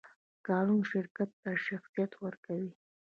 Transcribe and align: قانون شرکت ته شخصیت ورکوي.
قانون 0.47 0.81
شرکت 0.91 1.29
ته 1.41 1.51
شخصیت 1.67 2.11
ورکوي. 2.23 2.71